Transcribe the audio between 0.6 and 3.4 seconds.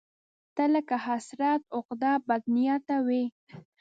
لکه حسرت، عقده، بدنيته وې